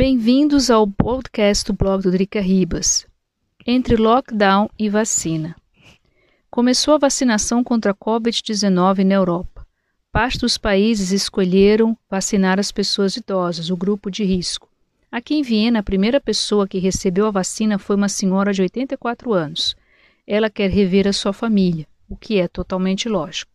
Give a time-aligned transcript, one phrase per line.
[0.00, 3.04] Bem-vindos ao podcast do blog do Drica Ribas.
[3.66, 5.56] Entre lockdown e vacina.
[6.48, 9.66] Começou a vacinação contra a Covid-19 na Europa.
[10.12, 14.68] Parte dos países escolheram vacinar as pessoas idosas, o grupo de risco.
[15.10, 19.32] Aqui em Viena, a primeira pessoa que recebeu a vacina foi uma senhora de 84
[19.32, 19.74] anos.
[20.24, 23.50] Ela quer rever a sua família, o que é totalmente lógico.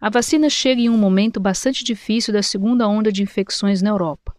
[0.00, 4.32] A vacina chega em um momento bastante difícil da segunda onda de infecções na Europa.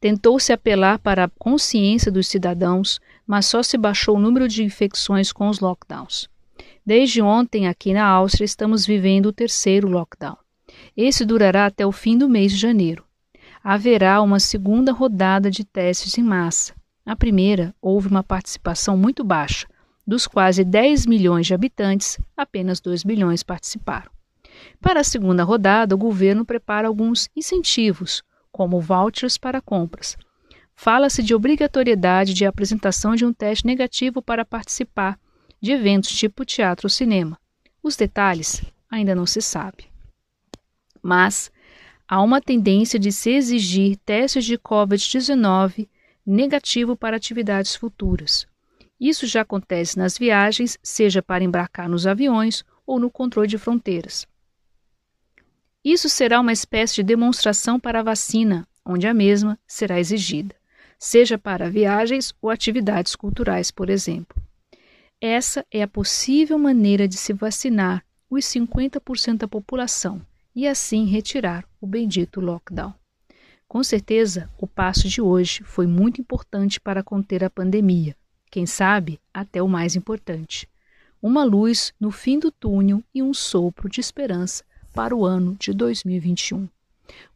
[0.00, 5.32] Tentou-se apelar para a consciência dos cidadãos, mas só se baixou o número de infecções
[5.32, 6.28] com os lockdowns.
[6.84, 10.36] Desde ontem, aqui na Áustria, estamos vivendo o terceiro lockdown.
[10.96, 13.04] Esse durará até o fim do mês de janeiro.
[13.62, 16.74] Haverá uma segunda rodada de testes em massa.
[17.04, 19.66] A primeira houve uma participação muito baixa.
[20.06, 24.10] Dos quase 10 milhões de habitantes, apenas 2 milhões participaram.
[24.80, 28.22] Para a segunda rodada, o governo prepara alguns incentivos,
[28.56, 30.16] como vouchers para compras.
[30.74, 35.20] Fala-se de obrigatoriedade de apresentação de um teste negativo para participar
[35.60, 37.38] de eventos tipo teatro ou cinema.
[37.82, 39.90] Os detalhes ainda não se sabe.
[41.02, 41.52] Mas
[42.08, 45.86] há uma tendência de se exigir testes de COVID-19
[46.24, 48.46] negativo para atividades futuras.
[48.98, 54.26] Isso já acontece nas viagens, seja para embarcar nos aviões ou no controle de fronteiras.
[55.86, 60.52] Isso será uma espécie de demonstração para a vacina, onde a mesma será exigida,
[60.98, 64.36] seja para viagens ou atividades culturais, por exemplo.
[65.20, 70.20] Essa é a possível maneira de se vacinar os 50% da população
[70.56, 72.92] e assim retirar o bendito lockdown.
[73.68, 78.16] Com certeza, o passo de hoje foi muito importante para conter a pandemia.
[78.50, 80.68] Quem sabe, até o mais importante.
[81.22, 84.64] Uma luz no fim do túnel e um sopro de esperança
[84.96, 86.66] para o ano de 2021.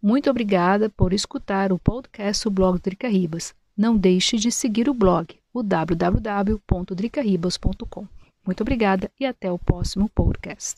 [0.03, 3.55] Muito obrigada por escutar o podcast do blog Drica Ribas.
[3.77, 8.08] Não deixe de seguir o blog, o www.dricaribas.com.
[8.46, 10.77] Muito obrigada e até o próximo podcast.